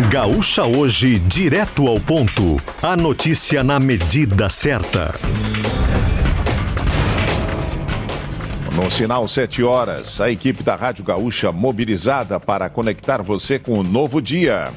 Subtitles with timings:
[0.00, 2.60] Gaúcha Hoje, direto ao ponto.
[2.82, 5.10] A notícia na medida certa.
[8.74, 13.82] No sinal 7 horas, a equipe da Rádio Gaúcha mobilizada para conectar você com o
[13.82, 14.70] novo dia.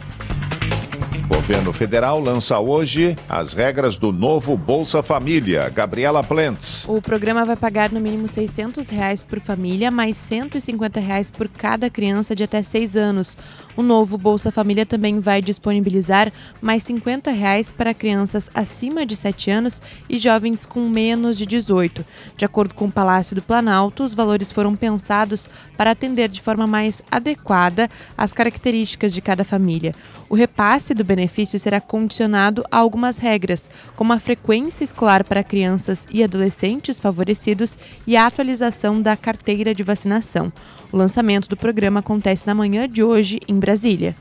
[1.29, 5.69] Governo federal lança hoje as regras do novo Bolsa Família.
[5.69, 6.85] Gabriela Plentes.
[6.89, 11.87] O programa vai pagar no mínimo 600 reais por família, mais 150 reais por cada
[11.87, 13.37] criança de até 6 anos.
[13.79, 19.49] O novo Bolsa Família também vai disponibilizar mais 50 reais para crianças acima de 7
[19.49, 22.05] anos e jovens com menos de 18.
[22.35, 25.47] De acordo com o Palácio do Planalto, os valores foram pensados
[25.77, 29.95] para atender de forma mais adequada às características de cada família.
[30.27, 36.05] O repasse do benefício será condicionado a algumas regras, como a frequência escolar para crianças
[36.11, 40.51] e adolescentes favorecidos e a atualização da carteira de vacinação.
[40.91, 44.15] O lançamento do programa acontece na manhã de hoje em Brasília.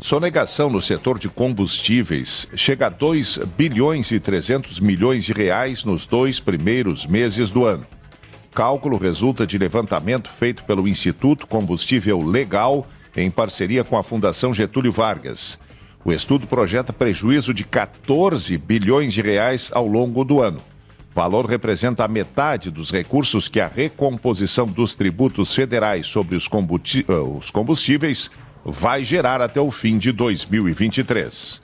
[0.00, 6.06] Sonegação no setor de combustíveis chega a 2 bilhões e 300 milhões de reais nos
[6.06, 7.86] dois primeiros meses do ano.
[8.52, 14.92] Cálculo resulta de levantamento feito pelo Instituto Combustível Legal em parceria com a Fundação Getúlio
[14.92, 15.58] Vargas.
[16.04, 20.60] O estudo projeta prejuízo de 14 bilhões de reais ao longo do ano.
[21.18, 26.46] Valor representa a metade dos recursos que a recomposição dos tributos federais sobre os
[27.50, 28.30] combustíveis
[28.64, 31.60] vai gerar até o fim de 2023.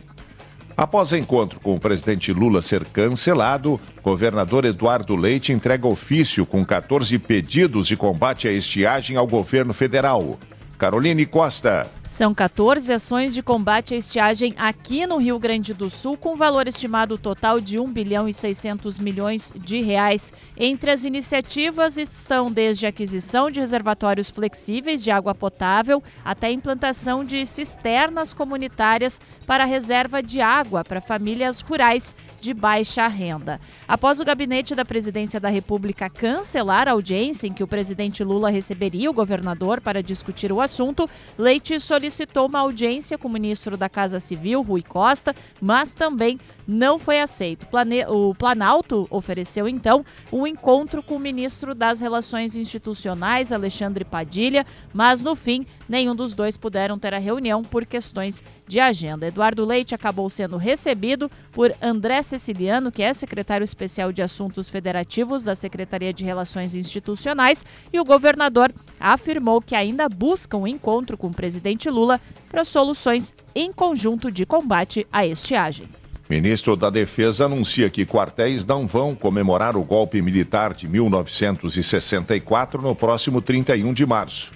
[0.77, 7.17] Após encontro com o presidente Lula ser cancelado, governador Eduardo Leite entrega ofício com 14
[7.21, 10.37] pedidos de combate à estiagem ao governo federal.
[10.79, 11.91] Caroline Costa.
[12.07, 16.69] São 14 ações de combate à estiagem aqui no Rio Grande do Sul, com valor
[16.69, 20.33] estimado total de 1 bilhão e 600 milhões de reais.
[20.57, 26.53] Entre as iniciativas estão desde a aquisição de reservatórios flexíveis de água potável até a
[26.53, 33.59] implantação de cisternas comunitárias para reserva de água para famílias rurais de baixa renda.
[33.89, 38.51] Após o gabinete da Presidência da República cancelar a audiência em que o presidente Lula
[38.51, 41.09] receberia o governador para discutir o assunto,
[41.39, 46.99] Leite solicitou uma audiência com o ministro da Casa Civil, Rui Costa, mas também não
[46.99, 47.67] foi aceito.
[48.09, 55.21] O Planalto ofereceu então um encontro com o ministro das Relações Institucionais, Alexandre Padilha, mas
[55.21, 59.27] no fim nenhum dos dois puderam ter a reunião por questões de agenda.
[59.27, 65.45] Eduardo Leite acabou sendo recebido por André Ceciliano, que é secretário especial de Assuntos Federativos
[65.45, 68.73] da Secretaria de Relações Institucionais, e o governador
[69.05, 74.47] afirmou que ainda busca um encontro com o presidente Lula para soluções em conjunto de
[74.47, 75.87] combate à estiagem.
[76.29, 82.97] Ministro da Defesa anuncia que quartéis não vão comemorar o golpe militar de 1964 no
[82.97, 84.55] próximo 31 de março.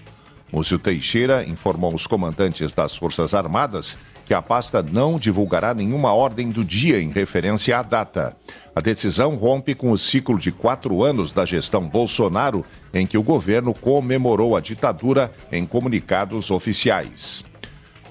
[0.50, 3.98] Múcio Teixeira informou os comandantes das Forças Armadas
[4.28, 8.36] que a pasta não divulgará nenhuma ordem do dia em referência à data.
[8.76, 12.62] A decisão rompe com o ciclo de quatro anos da gestão Bolsonaro,
[12.92, 17.42] em que o governo comemorou a ditadura em comunicados oficiais.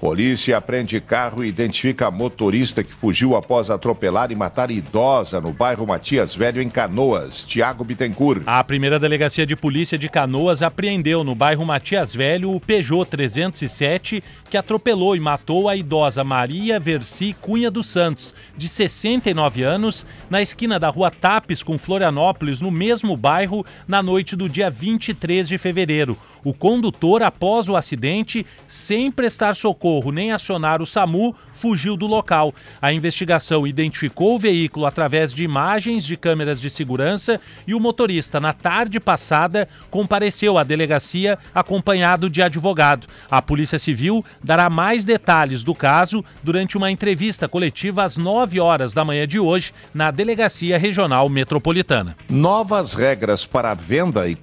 [0.00, 5.84] Polícia prende carro e identifica motorista que fugiu após atropelar e matar idosa no bairro
[5.84, 7.44] Matias Velho, em Canoas.
[7.44, 8.42] Tiago Bittencourt.
[8.46, 14.22] A primeira delegacia de polícia de Canoas apreendeu no bairro Matias Velho o Peugeot 307
[14.48, 20.40] que atropelou e matou a idosa Maria Versi Cunha dos Santos, de 69 anos, na
[20.40, 25.58] esquina da rua Tapes com Florianópolis, no mesmo bairro, na noite do dia 23 de
[25.58, 26.16] fevereiro.
[26.42, 32.54] O condutor, após o acidente, sem prestar socorro nem acionar o SAMU, fugiu do local.
[32.80, 38.38] A investigação identificou o veículo através de imagens de câmeras de segurança e o motorista,
[38.38, 43.06] na tarde passada, compareceu à delegacia acompanhado de advogado.
[43.30, 48.94] A Polícia Civil dará mais detalhes do caso durante uma entrevista coletiva às 9 horas
[48.94, 52.16] da manhã de hoje na Delegacia Regional Metropolitana.
[52.28, 54.36] Novas regras para a venda e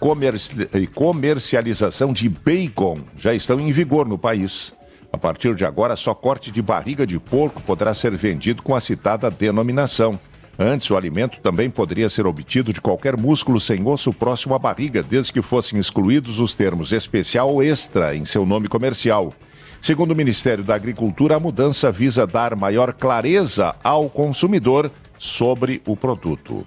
[0.88, 4.74] comercialização de bacon já estão em vigor no país.
[5.16, 8.82] A partir de agora, só corte de barriga de porco poderá ser vendido com a
[8.82, 10.20] citada denominação.
[10.60, 15.02] Antes, o alimento também poderia ser obtido de qualquer músculo sem osso próximo à barriga,
[15.02, 19.32] desde que fossem excluídos os termos especial ou extra em seu nome comercial.
[19.80, 25.96] Segundo o Ministério da Agricultura, a mudança visa dar maior clareza ao consumidor sobre o
[25.96, 26.66] produto.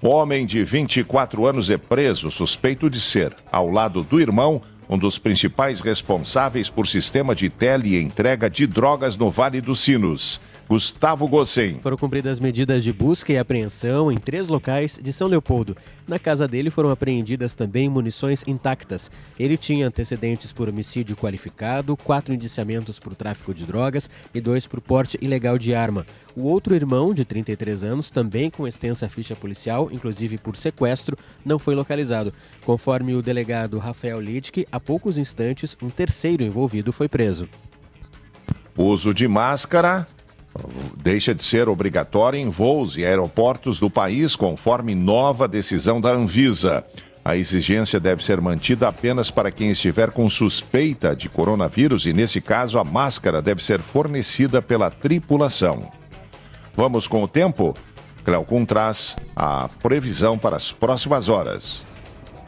[0.00, 5.18] Homem de 24 anos é preso suspeito de ser, ao lado do irmão, um dos
[5.18, 10.40] principais responsáveis por sistema de tele entrega de drogas no Vale dos Sinos.
[10.68, 11.78] Gustavo Gossen.
[11.78, 15.76] Foram cumpridas medidas de busca e apreensão em três locais de São Leopoldo.
[16.08, 19.08] Na casa dele foram apreendidas também munições intactas.
[19.38, 24.80] Ele tinha antecedentes por homicídio qualificado, quatro indiciamentos por tráfico de drogas e dois por
[24.80, 26.04] porte ilegal de arma.
[26.34, 31.60] O outro irmão, de 33 anos, também com extensa ficha policial, inclusive por sequestro, não
[31.60, 32.34] foi localizado.
[32.64, 37.48] Conforme o delegado Rafael Lidke, há poucos instantes, um terceiro envolvido foi preso.
[38.76, 40.08] Uso de máscara
[41.02, 46.84] deixa de ser obrigatório em voos e aeroportos do país, conforme nova decisão da Anvisa.
[47.24, 52.40] A exigência deve ser mantida apenas para quem estiver com suspeita de coronavírus e, nesse
[52.40, 55.90] caso, a máscara deve ser fornecida pela tripulação.
[56.74, 57.74] Vamos com o tempo?
[58.24, 61.85] Cleocum traz a previsão para as próximas horas.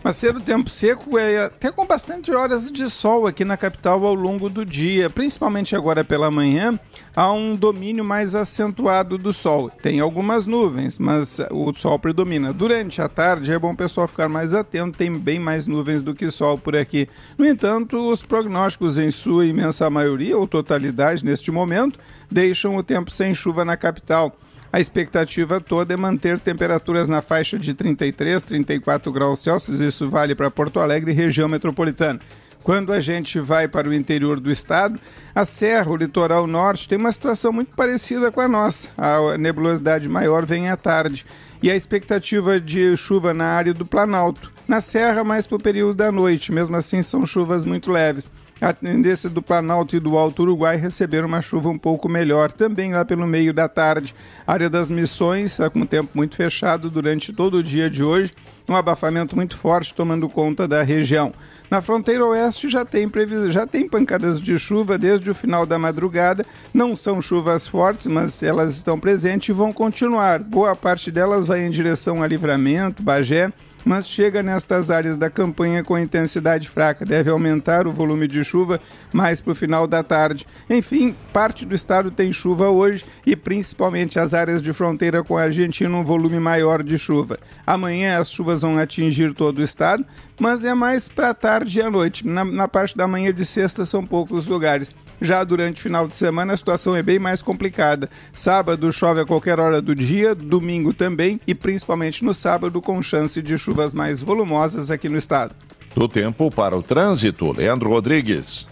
[0.08, 4.49] Macedo, tempo seco é até com bastante horas de sol aqui na capital ao longo
[4.49, 6.81] do dia, principalmente agora pela manhã,
[7.14, 9.69] há um domínio mais acentuado do sol.
[9.69, 12.55] Tem algumas nuvens, mas o sol predomina.
[12.55, 16.14] Durante a tarde é bom o pessoal ficar mais atento, tem bem mais nuvens do
[16.14, 17.06] que sol por aqui.
[17.37, 22.00] No entanto, os prognósticos em sua imensa maioria ou totalidade neste momento
[22.31, 24.34] deixam o tempo sem chuva na capital.
[24.70, 30.35] A expectativa toda é manter temperaturas na faixa de 33, 34 graus Celsius, isso vale
[30.35, 32.20] para Porto Alegre e região metropolitana.
[32.62, 35.00] Quando a gente vai para o interior do estado,
[35.35, 38.88] a serra, o litoral norte, tem uma situação muito parecida com a nossa.
[38.99, 41.25] A nebulosidade maior vem à tarde
[41.62, 44.53] e a expectativa de chuva na área do Planalto.
[44.67, 48.72] Na serra, mais para o período da noite, mesmo assim são chuvas muito leves a
[48.72, 53.05] tendência do Planalto e do Alto Uruguai receber uma chuva um pouco melhor, também lá
[53.05, 54.14] pelo meio da tarde.
[54.46, 58.32] área das Missões, está com o tempo muito fechado durante todo o dia de hoje,
[58.69, 61.32] um abafamento muito forte tomando conta da região.
[61.70, 63.52] Na fronteira oeste já tem, previs...
[63.52, 66.44] já tem pancadas de chuva desde o final da madrugada.
[66.72, 70.38] Não são chuvas fortes, mas elas estão presentes e vão continuar.
[70.38, 73.52] Boa parte delas vai em direção a Livramento, Bagé
[73.84, 77.04] mas chega nestas áreas da campanha com intensidade fraca.
[77.04, 78.80] Deve aumentar o volume de chuva
[79.12, 80.46] mais para o final da tarde.
[80.69, 85.42] Enfim, parte do estado tem chuva hoje e principalmente as áreas de fronteira com a
[85.42, 87.38] Argentina um volume maior de chuva.
[87.66, 90.04] Amanhã as chuvas vão atingir todo o estado,
[90.40, 92.26] mas é mais para tarde e à noite.
[92.26, 94.92] Na, na parte da manhã de sexta são poucos lugares.
[95.20, 98.09] Já durante o final de semana a situação é bem mais complicada.
[98.32, 103.41] Sábado chove a qualquer hora do dia, domingo também e principalmente no sábado com chance
[103.43, 105.55] de chuvas mais volumosas aqui no estado.
[105.94, 108.69] Do tempo para o trânsito, Leandro Rodrigues.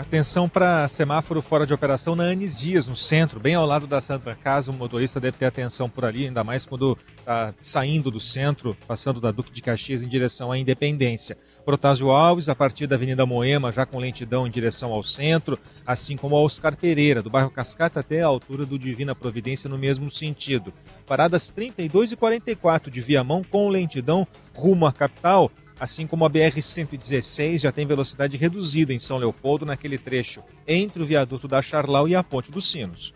[0.00, 4.00] Atenção para semáforo fora de operação na Anis Dias, no centro, bem ao lado da
[4.00, 4.70] Santa Casa.
[4.70, 9.20] O motorista deve ter atenção por ali, ainda mais quando está saindo do centro, passando
[9.20, 11.36] da Duque de Caxias em direção à Independência.
[11.64, 16.16] Protásio Alves, a partir da Avenida Moema, já com lentidão em direção ao centro, assim
[16.16, 20.10] como a Oscar Pereira, do bairro Cascata até a altura do Divina Providência, no mesmo
[20.10, 20.72] sentido.
[21.06, 27.60] Paradas 32 e 44 de Viamão com lentidão rumo à capital assim como a BR-116
[27.60, 32.14] já tem velocidade reduzida em São Leopoldo naquele trecho entre o viaduto da Charlau e
[32.14, 33.14] a Ponte dos Sinos.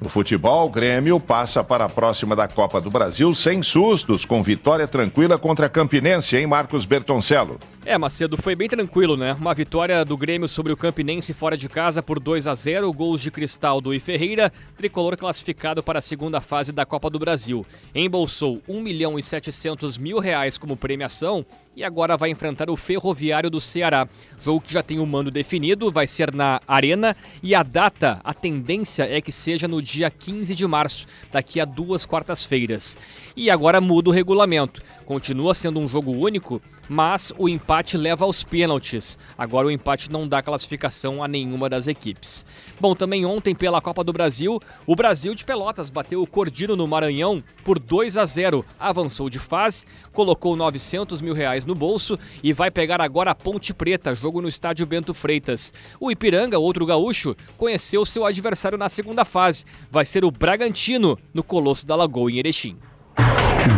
[0.00, 4.42] No futebol, o Grêmio passa para a próxima da Copa do Brasil sem sustos, com
[4.42, 7.58] vitória tranquila contra a Campinense, em Marcos Bertoncello?
[7.90, 9.32] É, Macedo, foi bem tranquilo, né?
[9.32, 13.18] Uma vitória do Grêmio sobre o Campinense fora de casa por 2 a 0 gols
[13.18, 17.64] de Cristaldo e Ferreira, tricolor classificado para a segunda fase da Copa do Brasil.
[17.94, 23.48] Embolsou 1 milhão e 700 mil reais como premiação e agora vai enfrentar o Ferroviário
[23.48, 24.06] do Ceará.
[24.44, 28.20] Jogo que já tem o um mando definido, vai ser na Arena e a data,
[28.22, 32.98] a tendência é que seja no dia 15 de março, daqui a duas quartas-feiras.
[33.34, 34.82] E agora muda o regulamento.
[35.06, 39.18] Continua sendo um jogo único, mas o empate leva aos pênaltis.
[39.36, 42.46] Agora o empate não dá classificação a nenhuma das equipes.
[42.80, 46.86] Bom, também ontem pela Copa do Brasil, o Brasil de Pelotas bateu o Cordino no
[46.86, 48.64] Maranhão por 2 a 0.
[48.78, 53.74] Avançou de fase, colocou 900 mil reais no bolso e vai pegar agora a Ponte
[53.74, 55.72] Preta, jogo no estádio Bento Freitas.
[56.00, 59.64] O Ipiranga, outro gaúcho, conheceu seu adversário na segunda fase.
[59.90, 62.76] Vai ser o Bragantino no Colosso da Lagoa em Erechim.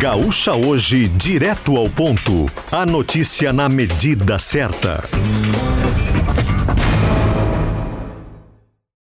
[0.01, 2.47] Gaúcha hoje, direto ao ponto.
[2.71, 4.99] A notícia na medida certa.